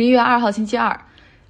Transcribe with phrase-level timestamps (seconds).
[0.00, 0.98] 十一月二号星期二，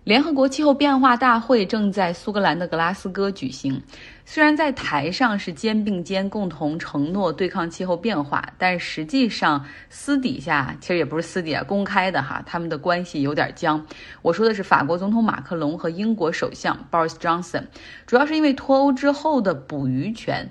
[0.03, 3.81] 联合国气候变化大会正在苏格兰的格拉斯哥举行。
[4.25, 13.87] 虽然在台上是肩并肩共同承诺对抗气候变化，但实际上私底下其实也不是私底下公开的哈，他们的关系有点僵。
[14.21, 17.67] 我说的是法国总统马克龙和英国首相 Boris Johnson，
[18.05, 20.51] 主要是因为脱欧之后的捕鱼权。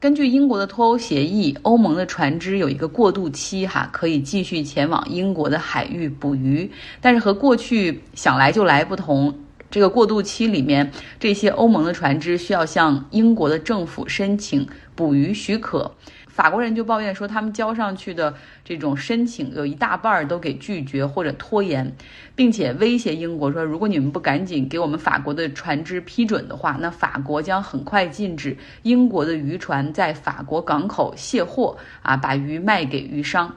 [0.00, 6.70] 根据英国的脱欧协议，欧盟的船只有一个过渡期，哈，可以继续前往英国的海域捕鱼。
[7.00, 9.36] 但是和过去想来就来不同，
[9.68, 15.90] 这个过渡期里面，这些欧盟的船只需要向英国的政府申请捕鱼许可。
[16.38, 18.32] 法国人就抱怨说，他们交上去的
[18.64, 21.92] 这种申请有一大半儿都给拒绝或者拖延，
[22.36, 33.52] 并且威胁英国说，如果你们不赶紧给我们法国的船只批准的话，那法国将很快禁止英国的渔船在法国港口卸货啊，把鱼卖给渔商。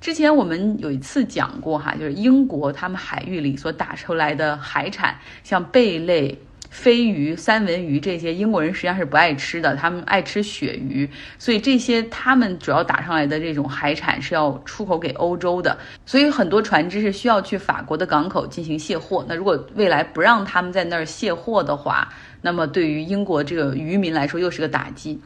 [0.00, 6.36] 之前我们有一次讲过哈，就是英国他们海域里所打出来的海产，像贝类。
[6.76, 19.24] 飞鱼、三文鱼这些英国人实际上是不爱吃的，他们爱吃鳕鱼，所以这些他们主要打上来的这种海产是要出口给欧洲的，所以很多船只是需要去法国的港口进行卸货。
[19.26, 22.06] 那如果未来不让他们在那儿卸货的话，
[22.42, 25.18] 那么对于英国这个渔民来说又是个打击。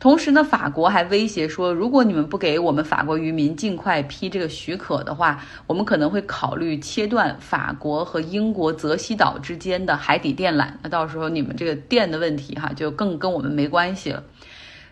[0.00, 10.68] 同时呢，法国还威胁说，如果你们不给我们法国渔民尽快批这个许可的话，我们可能会考虑切断法国和英国泽西岛之间的海底电缆。
[10.82, 14.22] 那到时候你们这个电的问题哈，就更跟我们没关系了。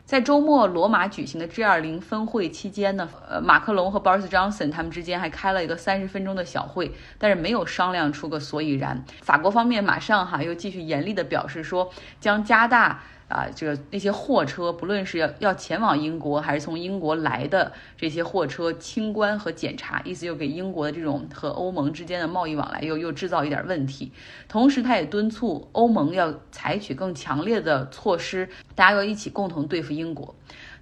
[0.04, 9.04] 在周末罗马举行的 G20 峰会期间呢，呃，马克龙和 Boris Johnson 他们之间还开了一个三十分钟的小会，但是没有商量出个所以然。
[9.22, 11.88] 法国方面马上哈又继续严厉的表示说，
[12.20, 13.00] 将加大。
[13.28, 24.12] 啊，这个那些货车，不论是要要前往英国，还是从英国来的这些货车，清关和检查，意思又给英国的这种和欧盟之间的贸易往来又又制造一点问题。
[24.46, 30.34] 同时，他也敦促欧盟要采取更强烈的措施，大家要一起共同对付英国。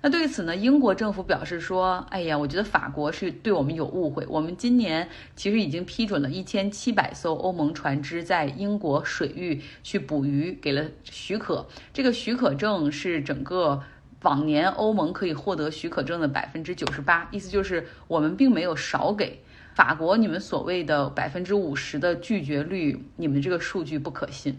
[0.07, 4.23] 那对此呢，英国政府表示说：“哎呀，我觉得法国是对我们有误会。
[4.29, 11.67] 我们今年其实已经批准了一千七百艘欧盟船只在英国水域去捕鱼，给了许可。
[11.95, 13.83] 这个许可证是整个
[14.21, 20.19] 往年欧盟可以获得许可证的百分之九十八，意思就是我们并没有少给法国。
[20.19, 24.55] 你们所谓的百分之五十的拒绝率，你们这个数据不可信。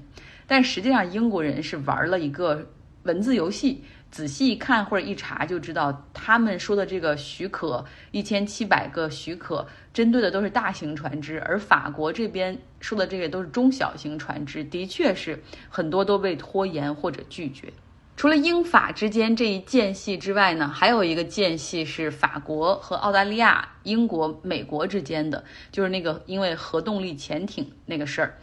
[0.47, 2.67] 但实际上，英国人是玩了一个
[3.03, 3.84] 文字游戏。”
[4.16, 17.74] 仔细一看或者一查就知道，他们说的这个许可一千七百个许可，针对的都是大型船只，而法国这边说的这些都是中小型船只，的确是很多都被拖延或者拒绝。
[18.16, 25.44] 除了英法之间这一间隙之外呢，还有一个间隙是法国和澳大利亚、英国、美国之间的，
[25.74, 28.38] 就是那个因为核动力潜艇那个事儿。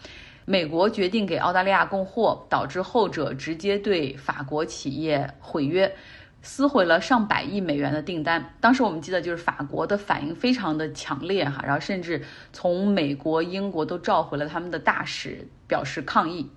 [0.45, 5.95] 美国决定给澳大利亚供货，导致后者直接对法国企业毁约，
[6.43, 8.55] 撕毁了上百亿美元的订单。
[8.61, 12.23] 当时我们记得就是法国的反应非常的强烈哈，然后甚至
[12.53, 16.51] 从美国、英国都召回了他们的大使，表示抗议。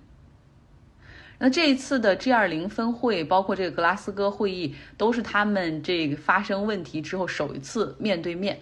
[1.38, 8.58] 那这一次的 G 二零峰会，包括这个格拉斯哥会议，都是他们这个发生问题之后首一次面对面。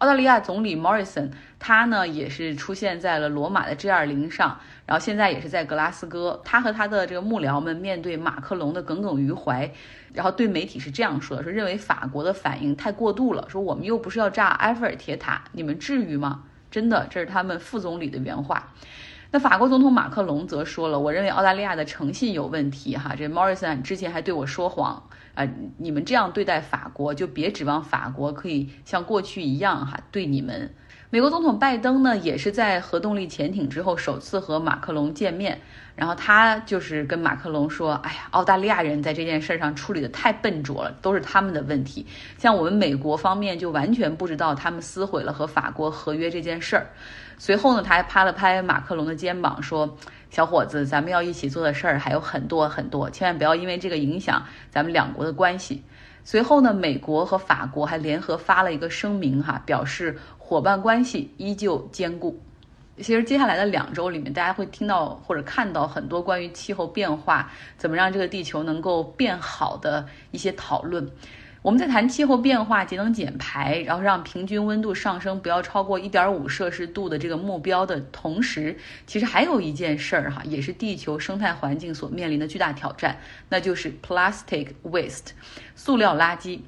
[0.00, 1.28] 澳大利亚总理 Morrison，
[1.58, 6.40] 他呢也是出现在了罗马的 G20 上，然后现在也是在格拉斯哥。
[6.42, 9.70] 他和他的这个幕僚们面对马克龙的耿耿于怀，
[10.14, 16.44] 然后对媒体是这样说的：说认为法国的反应太过度了，说我们又不是要炸埃菲尔铁塔，你们至于吗？
[16.70, 18.72] 真的，这是他们副总理的原话。
[19.32, 22.96] 那法国总统马克龙则说了：我认为澳大利亚的诚信有问题。
[22.96, 25.02] 哈，这 Morrison 之前还对我说谎。
[25.40, 30.70] 啊，你们这样对待法国，就别指望法国可以像过去一样哈对你们。
[31.08, 35.58] 美国总统拜登呢，也是在核动力潜艇之后首次和马克龙见面，
[35.96, 42.06] 然后他就是跟马克龙说：“哎呀，澳大利亚人在这件事上处理的太笨拙了，都是他们的问题。
[42.38, 46.86] 像我们美国方面就完全不知道他们撕毁了和法国合约这件事儿。”
[47.38, 49.96] 随后呢，他还拍了拍马克龙的肩膀说。
[50.30, 55.82] 小伙子，咱们要一起做的事儿还有很多很多，千万不要因为这个影响咱们两国的关系。
[56.22, 62.40] 随后呢，美国和法国还联合发了一个声明，哈，表示伙伴关系依旧坚固。
[62.98, 71.10] 其实接下来的两周里面，大家会听到或者看到很多关于气候变化怎么让这个地球能够变好的一些讨论。
[71.62, 83.18] 我们在谈气候变化、节能减排，然后让平均温度上升不要超过一点五摄氏度的这个目标的同时，其实还有一件事儿哈，也是地球生态环境所面临的巨大挑战，
[83.50, 85.32] 那就是 plastic waste，
[85.76, 86.60] 塑料垃圾。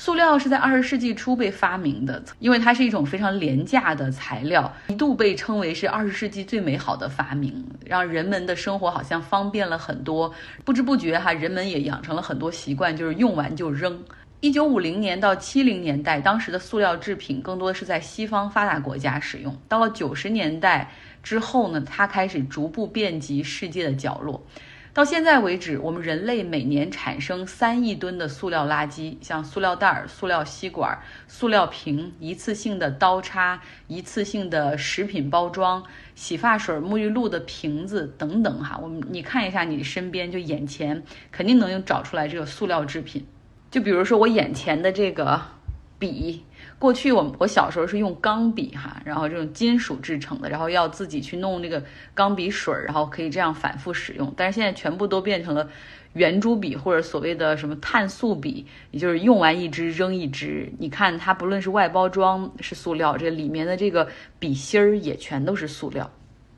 [0.00, 10.32] 塑料是在二十世纪初被发明的，因为它是一种非常廉价的材料，一度被称为是二十世纪最美好的发明，让人们的生活好像方便了很多。
[10.64, 14.02] 不知不觉哈，人们也养成了很多习惯，就是用完就扔。
[14.40, 19.54] 一九五零年到七零年代，当时的塑料制品更多的是在西方发达国家使用。
[19.68, 20.90] 到了九十年代
[21.22, 24.42] 之后呢，它开始逐步遍及世界的角落。
[24.92, 30.98] 到现在为止，我们人类每年产生三亿吨的塑料垃圾，像塑料袋、塑料吸管、
[31.28, 35.82] 塑料瓶、一次性的刀叉、一次性的食品包装、
[36.14, 38.62] 洗发水、沐浴露的瓶子等等。
[38.62, 43.24] 哈，我们你看一下你身边，就眼前肯定能找出来这个塑料制品。
[43.70, 45.40] 就比如说我眼前的这个
[45.98, 46.44] 笔。
[46.80, 51.84] 过去我我小时候是用钢笔哈，然后这种金属制成的，然后要自己去弄那个
[52.14, 54.32] 钢笔水儿，然后可以这样反复使用。
[54.34, 55.68] 但是现在全部都变成了
[56.14, 60.72] 圆珠笔或者所谓的什么碳素笔，也就是用完一支扔一支。
[60.78, 66.10] 你看它不论是外包装是塑料，这里面的这个笔芯儿也全都是塑料。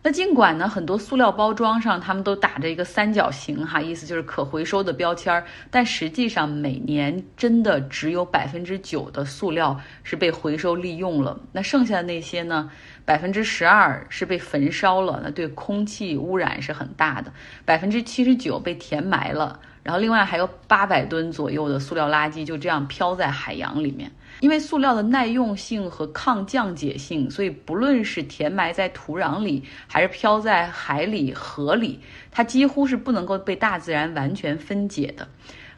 [0.04, 11.38] 那尽管呢，很多塑料包装上他们都打着一个三角形哈，意思就是可回收的标签儿，但实际上每年真的只有百分之九的塑料是被回收利用了。
[11.52, 12.69] 那剩下的那些呢，
[13.04, 17.32] 百分之十二是被焚烧了，那对空气污染是很大的。
[17.64, 24.10] 百分之七十九被填埋了，然后另外还有八百吨左右的塑料垃圾就这样飘在海洋里面。
[24.43, 32.00] 因为塑料的耐用性和抗降解性，所以不论是填埋在土壤里，还是飘在海里、河里，
[32.33, 35.29] 它几乎是不能够被大自然完全分解的。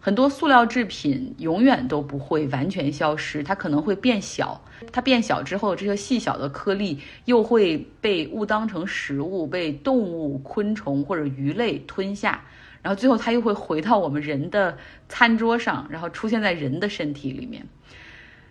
[0.00, 4.58] 很多塑料制品永远都不会完全消失，它可能会变小。
[4.90, 12.42] 它变小之后，这些细小的颗粒又会被误当成食物，被动物、昆虫或者鱼类吞下，
[12.80, 14.74] 然后最后它又会回到我们人的
[15.06, 17.62] 餐桌上，然后出现在人的身体里面。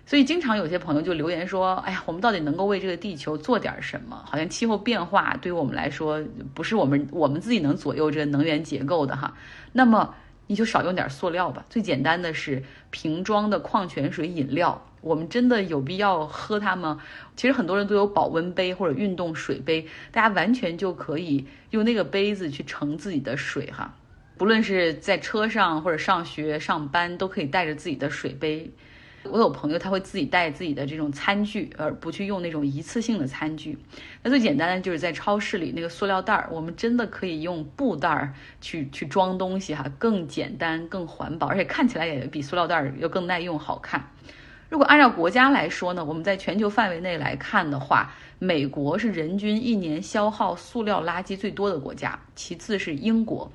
[0.06, 4.22] 所以，经常有些朋友就留言说：“哎呀，我们到底能够为这个地球做点什么？
[4.26, 6.22] 好像气候变化对于我们来说，
[6.54, 9.34] 不是我们我们自己能左右这个能源结构的哈。
[9.72, 10.14] 那么，
[10.48, 11.66] 你就少用点塑料吧。
[11.70, 17.02] 最简单的是瓶装的矿泉水饮料，我们真的有必要喝它吗？
[17.38, 23.96] 其实很多人都有保温杯或者运动水杯，大家完全就可以用那个杯子去盛自己的水哈。
[24.38, 28.70] 不论是在车上或者上学上班，都可以带着自己的水杯。”
[29.30, 33.78] 我有朋友，他会自己带自己的这种餐具，而不去用那种一次性的餐具。
[34.22, 44.10] 那最简单的就是在超市里那个塑料袋儿，我们真的可以用布袋儿去去装东西哈，更简单、更环保，而且看起来也比塑料袋儿要更耐用、好看。
[44.70, 53.52] 如果按照国家来说呢，我们在全球范围内来看的话，美国是人均一年消耗塑料垃圾最多的国家，其次是英国。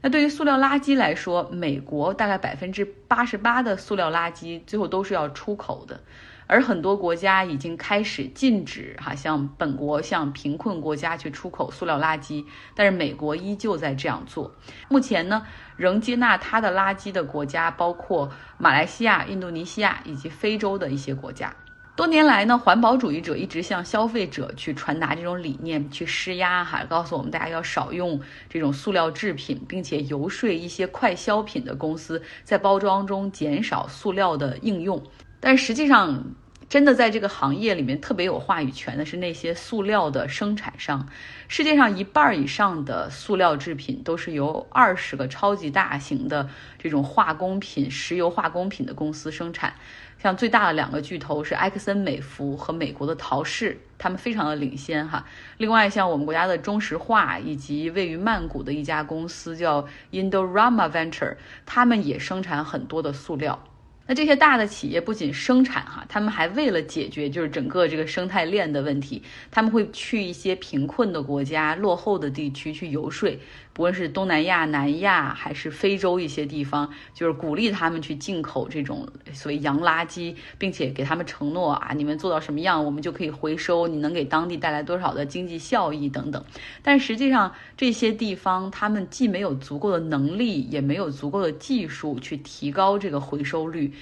[0.00, 6.00] 那对于塑料垃圾来说，美国大概百分之八十八的塑料垃圾最后都是要出口的，
[6.46, 12.44] 而很多国家已经开始禁止哈，向本国向贫困国家去出口塑料垃圾，
[12.76, 14.54] 但是美国依旧在这样做。
[14.88, 15.44] 目前呢，
[15.76, 21.52] 仍接纳它的垃圾的国家包括马来西亚、印度尼西亚以及非洲的一些国家。
[21.98, 35.02] 多年来呢，环保主义者一直向消费者去传达这种理念，去施压哈，告诉我们大家要少用这种塑料制品，并且游说一些快消品的公司在包装中减少塑料的应用。
[35.40, 36.24] 但实际上，
[36.68, 41.08] 真的在这个行业里面特别有话语权的是那些塑料的生产商。
[41.48, 49.72] 世界上一半以上的塑料制品都是由二十个超级大型的这种化工品、石油化工品的公司生产。
[50.18, 55.24] 像最大的两个巨头是埃克森美孚和美国的陶氏，他们非常的领先哈。
[55.56, 63.67] 另外，像我们国家的中石化以及位于曼谷的一家公司叫 Indorama Venture，他们也生产很多的塑料。
[64.08, 73.30] 那这些大的企业不仅生产哈，他们还为了解决就是整个这个生态链的问题，他们会去一些贫困的国家、落后的地区去游说。
[73.78, 86.44] 无论是东南亚、南亚还是非洲一些地方，就是鼓励他们去进口这种所谓洋垃圾，并且给他们承诺啊，你们做到什么样，我们就可以回收，你能给当地带来多少的经济效益等等。
[86.82, 93.94] 但实际上，这些地方他们既没有足够的能力，也没有足够的技术去提高这个回收率。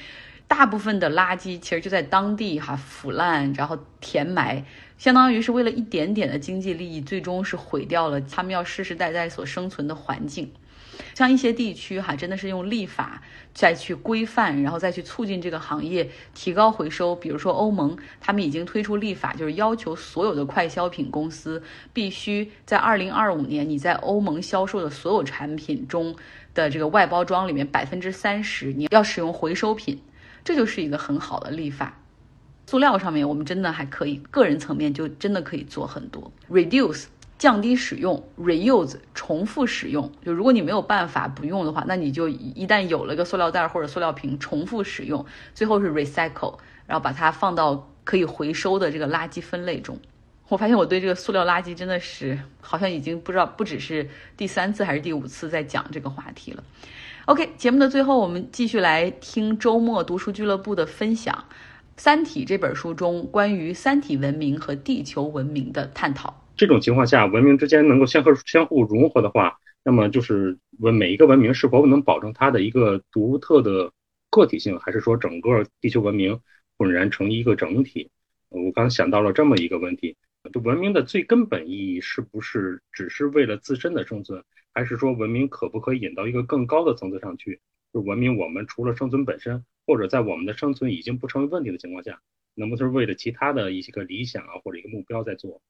[0.49, 4.65] 大部分的垃圾其实就在当地哈腐烂，然后填埋，
[4.97, 10.53] 相当于是为了一点点的经济利益，最终是毁掉了他们要世世代代所生存的环境。
[11.15, 13.23] 像一些地区哈，真的是用立法
[13.53, 17.15] 再去规范，然后再去促进这个行业提高回收。
[17.15, 21.63] 比如说欧盟，他们已经推出立法，就是要求所有的快消品公司
[21.93, 26.17] 必须在二零二五年，你在欧盟销售的所有产品中
[26.55, 30.01] 的这个外包装里面百分之三十你要使用回收品。
[30.47, 31.99] 这就是一个很好的立法。
[32.67, 37.07] 塑料上面，我们真的还可以，个人层面就真的可以做很多，reduce。
[37.39, 40.11] 降低使用，reuse 重复使用。
[40.25, 45.27] 就如果你没有办法不用的话，那你就一旦有了个塑料袋或者塑料瓶，重复使用。
[45.53, 49.99] 最后是 recycle，然后把它放到可以回收的这个垃圾分类中。
[50.49, 56.65] 我发现我对这个塑料垃圾真的是好像已经不知道不只是第三次还是第五次在讲这个话题了。
[57.27, 61.35] OK，节目的最后我们继续来听周末读书俱乐部的分享，
[61.97, 66.47] 《三体》这本书中关于三体文明和地球文明的探讨。
[66.57, 73.91] 这种情况下，文明之间能够相互相互融合的话，那么就是文每一个文明是否能保证它的一个独特的
[74.31, 76.39] 个体性，还是说整个地球文明
[76.79, 78.09] 浑然成一个整体？
[78.51, 80.17] 我刚想到了这么一个问题：，
[80.53, 84.45] 就文明的最根本意义是不是只是为了自身的生存，
[84.77, 87.63] 还是说文明可不可以引到一个更高的层次上去？
[87.95, 92.21] 就文明，我们除了生存本身，或者在我们的生存已经不成为问题的情况下，
[92.55, 95.63] 能不能是为了其他的一些个理想啊，或者一个目标在做？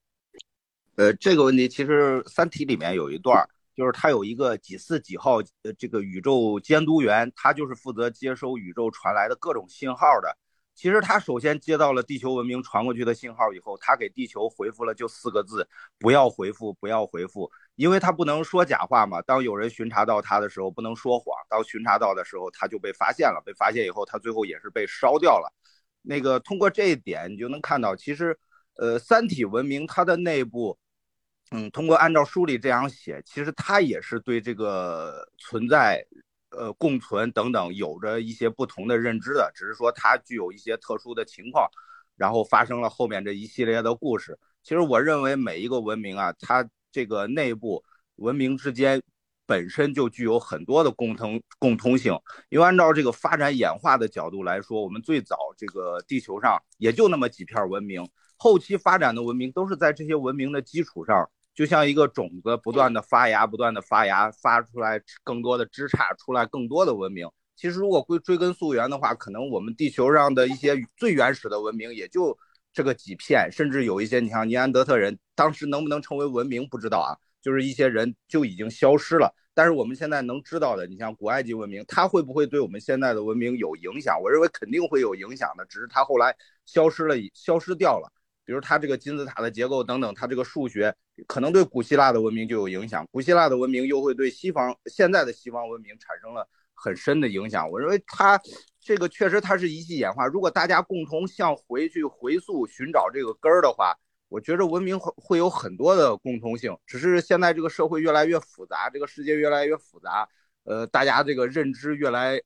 [0.96, 10.36] 呃，这个问题其实《三体》里面有一段，就是他有一个几四几号，呃，这个宇宙监督员，他就是负责接收宇宙传来的各种信号的。
[10.76, 15.66] 其实他首先接到了地球文明传过去的信号以后，他给地球回复了就四个字：
[15.98, 19.22] 不要回复，不要回复，因为他不能说假话嘛。
[19.22, 21.34] 当有人巡查到他的时候，不能说谎。
[21.48, 23.42] 当巡查到的时候，他就被发现了。
[23.44, 25.50] 被发现以后，他最后也是被烧掉了。
[26.02, 28.38] 那个通过这一点，你就能看到，其实，
[28.76, 30.78] 呃，三体文明它的内部。
[31.52, 36.04] 嗯，通过按照书里这样写，其实他也是对这个存在、
[36.56, 41.68] 呃共存等等有着一些不同的认知的，只是说它具有一些特殊的情况，
[42.16, 44.38] 然后发生了后面这一系列的故事。
[44.62, 47.84] 其实我认为每一个文明啊，它这个内部
[48.16, 49.00] 文明之间
[49.46, 61.30] 本身就具有很多的共同共通性，因为按照这个发展演化的角度来说，我们最早这个地球上也就那么几片文明，后期发展的文明都是在这些文明的基础上。
[61.56, 67.26] 就像一个种子不断的发芽，不断的发芽，发出来更多的枝杈，出来更多的文明。
[67.56, 72.36] 其实如果归追根溯源的话，可能我们地球上的一些最原始的文明也就
[72.74, 79.34] 这个几片，甚至有一些，你像尼安德特人，当时能不能成为文明不知道啊，就是一些人就已经消失了。
[79.54, 84.20] 但是我们现在能知道的，你像古埃及文明，它会不会对我们现在的文明有影响？
[84.20, 86.36] 我认为肯定会有影响的，只是它后来
[86.66, 88.12] 消失了，消失掉了。
[88.46, 90.94] 比如它这个金字塔的结构等等，它这个数学
[91.26, 97.68] 可能对古希腊的文明就有影响，古希腊的文明又会对西方现在的西方文明产生了很深的影响。
[97.68, 98.40] 我认为它
[98.80, 100.26] 这个确实它是一系演化。
[100.26, 103.92] 如果大家共同向回去回溯寻找这个根儿的话，
[104.28, 106.74] 我觉着文明会会有很多的共通性。
[106.86, 110.28] 只是现在这个社会越来越复杂，这个世界越来越复杂，
[110.62, 112.40] 呃，大家这个认知越来。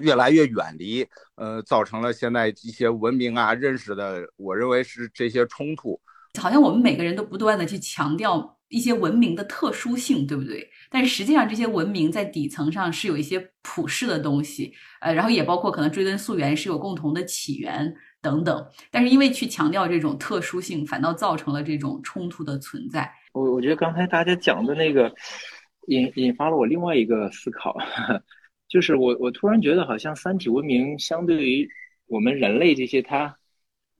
[0.00, 6.00] 越来越远离，呃，造成了现在一些文明啊认识的，我认为是这些冲突。
[6.40, 10.66] 好像我们每个人都不断的去强调一些文明的特殊性，对不对？
[10.88, 14.72] 但实际上这些文明在底层上是有一些普世的东西，
[15.02, 18.66] 呃，然后也包括可能追根溯源是有共同的起源等等。
[18.90, 23.12] 但是因为去强调这种特殊性，反倒造成了这种冲突的存在。
[23.34, 25.12] 我我觉得刚才大家讲的那个
[25.88, 27.76] 引引发了我另外一个思考。
[28.72, 31.68] 就是我，我突然觉得好像三体文明相对于
[32.06, 33.36] 我们人类这些，它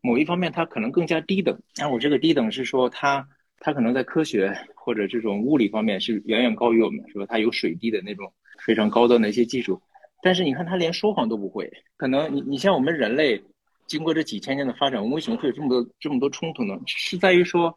[0.00, 1.60] 某一方面它可能更加低等。
[1.76, 7.26] 但我这个低等是说，它它可能在科学或者这种物理方面是远远高于我们，是吧？
[7.28, 8.32] 它有水滴的那种
[8.64, 9.78] 非常高端的一些技术。
[10.22, 11.70] 但是你看，它连说谎都不会。
[11.98, 13.44] 可能你你像我们人类，
[13.86, 16.80] 经过这几千年的发展，我们为什么会有这么多这么多冲突呢？
[16.86, 17.76] 是在于说，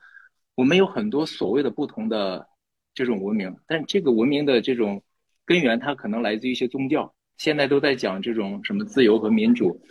[0.55, 2.47] 我们有很多所谓的不同的
[2.93, 5.03] 这种文明，但这个文明的这种。
[5.45, 9.81] 根源它可能来自于一些宗教，现在都在讲这种什么自由和民主，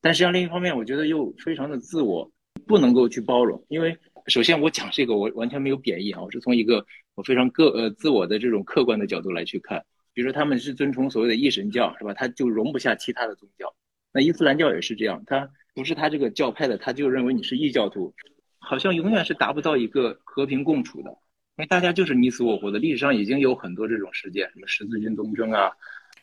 [0.00, 2.30] 但实际上另一方面，我觉得又非常的自我，
[2.66, 3.64] 不能够去包容。
[3.68, 9.84] 因为首先我讲这个，我完全没有贬义啊，我是从一个我非常个呃自我的这种客观的角度来去看。
[10.12, 12.14] 比如说他们是尊崇所谓的一神教，是吧？
[12.14, 13.74] 他就容不下其他的宗教。
[14.12, 18.14] 那伊斯兰教也是这样，他不是他这个教派的，他就认为你是异教徒，
[18.58, 21.10] 好像永远是达不到一个和平共处的。
[21.56, 25.70] 因为大家就是你死我活的，历史上已经有很多这种事件，什么十字军东征啊。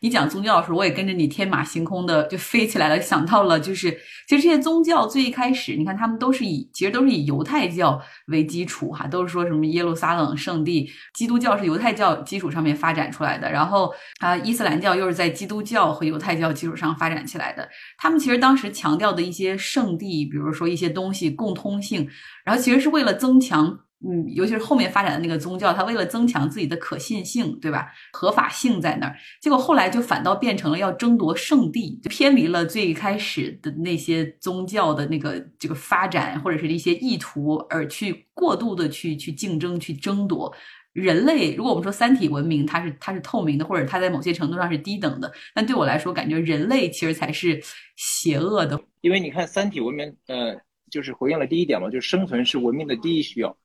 [0.03, 3.91] 你讲宗教的时候，我也跟着你天马行空的就飞起来了，想到了就是，
[4.27, 17.69] 其实这些宗教最一开始，你看他们都是以其实都是以犹太教为基础哈，都是说什么耶路撒冷圣地，基督教是犹太教基础上面发展出来的，然后啊伊斯兰教又是在基督教和犹太教基础上发展起来的。
[17.97, 22.09] 他们其实当时强调的一些圣地，比如说一些东西共通性，
[22.43, 23.79] 然后其实是为了增强。
[24.03, 27.87] 嗯，尤其是后面发展的那个宗教，它为了增强自己的可信性，对吧？
[28.13, 40.53] 合法性在那儿，结果后来就反倒变成了要争夺圣地，就偏离了最开始的那些宗教的那个这个发展或者是一些意图，而去过度的去去竞争、去争夺。
[40.93, 47.63] 人类，如果我们说三体文明，它是它是透明的，或者它在某些程度上是低等的，但对我来说，感觉人类其实才是
[47.95, 48.77] 邪恶的。
[48.99, 50.53] 因为你看三体文明，呃，
[50.89, 53.55] 就是回应了第一点嘛，就是生存是文明的第一需要。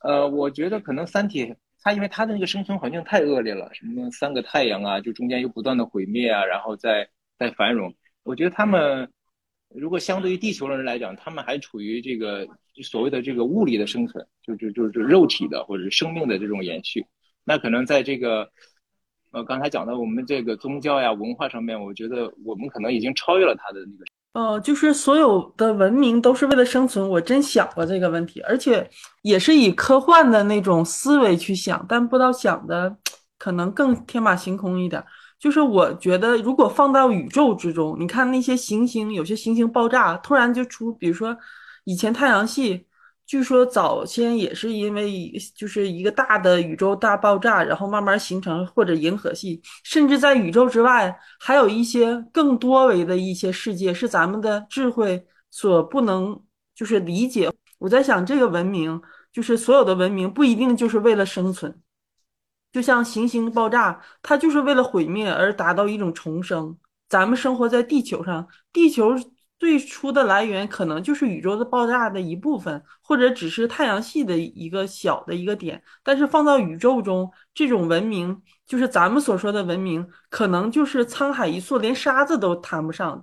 [0.00, 7.94] 呃，我觉得可能三体它因为它的那个生存环境太恶劣了，什么三个太阳啊，就中间又不断的毁灭啊，然后再再繁荣。
[8.22, 9.10] 我觉得他们
[9.68, 12.46] 如果相对于地球人来讲，他们还处于这个
[12.82, 17.04] 所谓的这个物理的生存，就就就就肉体的或者是生命的这种延续。
[17.44, 18.50] 那可能在这个
[19.32, 24.04] 呃刚才讲的我们这个宗教呀文化上面，我觉得我们可能已经超越了它的那个。
[24.32, 28.88] 呃，就是所有的文明都是为了生存，我真想过这个问题，而且
[29.22, 32.96] 也是以科幻的那种思维去想，但不知道想的
[33.38, 35.04] 可能更天马行空一点。
[35.38, 41.36] 就是我觉得，如果放到宇宙之中，你看那些行星，有些行星爆炸，突然就出，比如说
[41.84, 42.86] 以前太阳系。
[43.30, 56.42] 据说早先也是因为就是一个大的宇宙大爆炸，然后慢慢形成或者银河系，甚至在宇宙之外还有一些更多维的一些世界，是咱们的智慧所不能
[56.74, 57.48] 就是理解。
[57.78, 59.00] 我在想，这个文明
[59.32, 61.80] 就是所有的文明不一定就是为了生存，
[62.72, 66.76] 就像行星爆炸，它就是为了毁灭而达到一种重生。
[67.08, 69.14] 咱们生活在地球上，地球。
[69.60, 75.80] 最初的来源可能就是宇宙的爆炸的一部分，或者只是太阳系的一个小的一个点。
[76.02, 83.22] 但是放到宇宙中，这种文明就是咱们所说的文明，可能就是沧海一粟，连沙子都谈不上。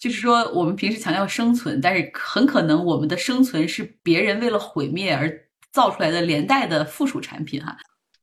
[0.00, 5.30] 就是说，我们平时强调生存，但是很可能我们的生存是别人为了毁灭而
[5.70, 7.76] 造出来的连带的附属产品，哈。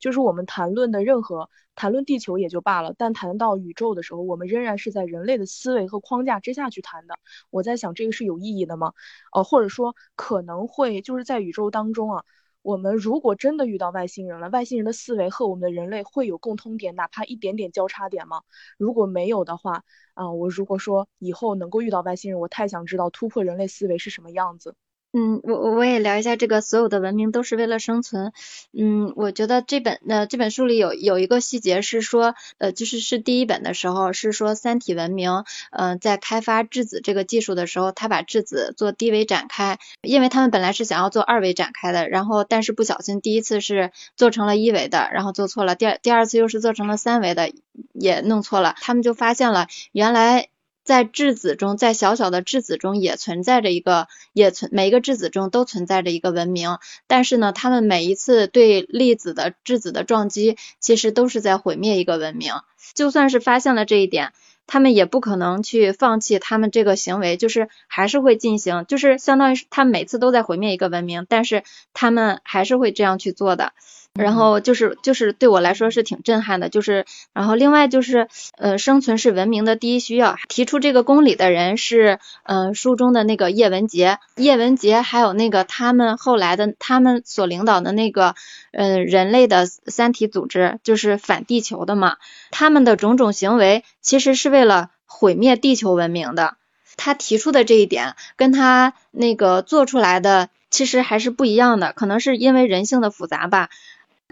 [0.06, 7.18] 就是我们谈论的任何谈论地球也就罢了，但谈到宇宙的时候，我们仍然是在人类的思维和框架之下去谈的。
[7.50, 8.94] 我在想，这个是有意义的吗？
[9.34, 12.24] 呃，或者说可能会就是在宇宙当中啊，
[12.62, 18.44] 我们如果真的遇到外星人了，外星人的思维和我们的人类会有共通点，哪怕一点点交叉点吗？
[18.78, 24.76] 如果没有的话，啊，我如果说以后能够遇到外星人，我太想知道突破人类思维是什么样子。
[25.18, 28.34] 嗯，我我我也聊一下这个所有的文明都是为了生存。
[28.78, 47.54] 嗯，我觉得这本呃这本书里有有一个细节是说，呃，就是是第一本的时候是说三体文明，呃，在开发质子这个技术的时候，他把质子做低维展开，因为他们本来是想要做二维展开的，然后但是不小心第一次是做成了一维的，然后做错了，第二第二次又是做成了三维的，
[47.94, 50.50] 也弄错了，他们就发现了原来。
[50.86, 62.54] 在质子中，在小小的质子中也存在着一个，也存每一个质子中都存在着一个文明，但是呢，他们每一次对粒子的质子的撞击，其实都是在毁灭一个文明。
[62.94, 64.32] 就算是发现了这一点，
[64.68, 73.74] 他们也不可能去放弃他们这个行为，就是还是会进行，就是相当于是他每次都在毁灭一个文明，但是他们还是会这样去做的。
[74.16, 80.38] 然后就是就是对我来说是挺震撼的，就是然后另外就是呃生存是文明的第一需要。
[80.48, 88.36] 提出这个公理的人是嗯书中的那个叶文洁，叶文洁还有那个他们后来的他们所领导的那个
[88.72, 92.16] 呃人类的三体组织，就是反地球的嘛。
[92.52, 96.56] 他们的种种行为其实是为了毁灭地球文明的。
[96.96, 103.70] 他提出的这一点跟他那个做出来的其实还是不一样的，可能是因为人性的复杂吧。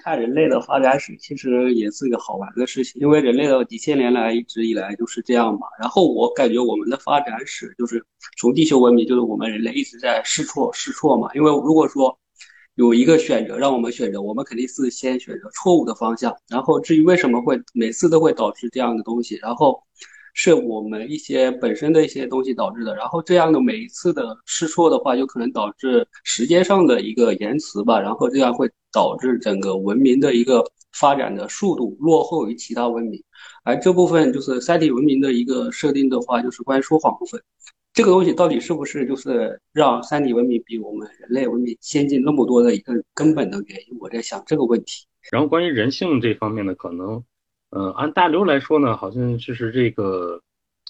[0.01, 5.67] 看人类的发展史，其实也是一个好玩的事情，因为人类的几千年来一直以来就是这样嘛。
[5.79, 8.03] 然后我感觉我们的发展史就是
[8.38, 11.29] 从地球文明，就是我们人类一直在试错试错嘛。
[11.36, 12.17] 因为如果说
[12.75, 16.36] 有一个选择让我们选择，我们肯定是先选择错误的方向。
[16.49, 19.82] 然后至于为什么会每次都会导致这样的东西，然后
[20.33, 22.95] 是我们一些本身的一些东西导致的。
[22.95, 27.99] 然后这样的每一次的试错的话，有可能导致时间上的一个延迟吧。
[27.99, 28.69] 然后这样会。
[28.95, 33.19] 导致整个文明的一个发展的速度落后于其他文明，
[33.63, 37.41] 而这部分就是三体文明的一个设定的话，就是关于说谎部分。
[37.91, 43.97] 这个东西到底是不是就是让三体文明比我们人类文明先进那么多的一个根本的原因？
[43.99, 45.07] 我在想这个问题。
[45.31, 47.23] 然后关于人性这方面呢，可能，
[47.73, 50.41] 呃，按大刘来说呢，好像就是这个，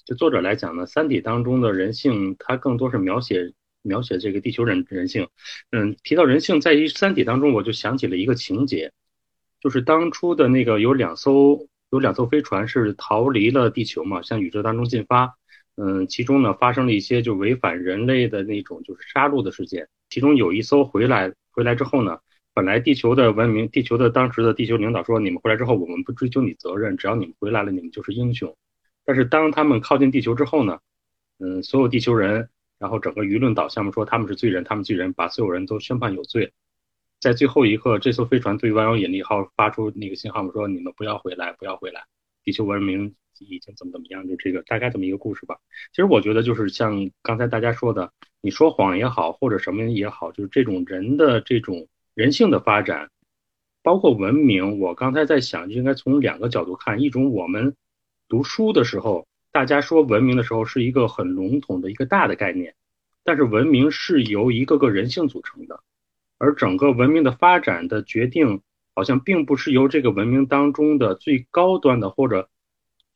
[0.04, 3.52] 就作者来讲呢，三体当中的人性，它更多是描写。
[3.86, 5.28] 描写这个地球人人性，
[5.70, 8.90] 嗯，提到人性，在一三体当中，我就想起了一个情节，
[9.60, 15.34] 就是当初的那个有两艘有两艘飞船是逃离了地球嘛，向宇宙当中进发，
[15.76, 22.20] 嗯，其中呢发生了一些就违反人类的那种就是杀戮的事件，其中有一艘回来回来之后呢，
[22.54, 28.56] 本来地球的文明，地球的当时的地球领导说，你们回来之后，我们不追究你责任，只要你们回来了，你们就是英雄。
[29.04, 30.78] 但是当他们靠近地球之后呢，
[31.40, 36.52] 嗯，所有地球人，然后整个舆论导向说他们是罪人，他们罪人，把所有人都宣判有罪。
[37.20, 42.04] 在最后一刻，这艘飞船对万有引力号发出那个信号，说你们不要回来，不要回来，
[42.44, 45.56] 地球文明已经怎么怎么样，就这个大概这么一个故事吧。
[45.90, 53.10] 其实我觉得就是像刚才大家说的，你说谎也好，或者什么也好，就是这种人的这种人性的发展，
[53.82, 54.78] 包括文明。
[54.78, 57.74] 我刚才在想，应该从两个角度看，一种我们
[58.28, 62.76] 读书的时候，大家说文明的时候是一个很笼统的一个大的概念，
[63.24, 65.80] 但是文明是由一个个人性组成的。
[66.38, 68.60] 而整个文明的发展的决定，
[68.94, 72.48] 好像并不是由这个文明当中的最高端的或者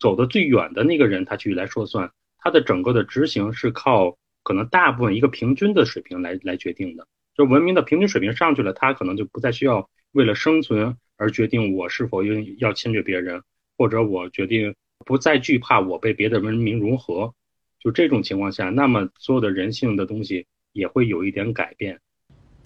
[0.01, 7.07] 走得最远的那个人他去来说算，他的整个的执行是靠可能大部分一个平均的水平来来决定的。
[7.39, 13.41] 就文明的平均水平上去了，他可能就不再需要为了生存而决定我是否要要侵略别人，
[13.77, 14.75] 或者我决定
[15.07, 17.33] 不再惧怕我被别的文明融合。
[17.79, 22.01] 就这种情况下，那么所有的人性的东西也会有一点改变。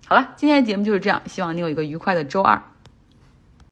[0.07, 2.72] 好了，今天的节目就是这样，希望你有一个愉快的周二。